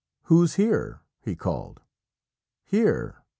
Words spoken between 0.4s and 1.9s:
here?" he called.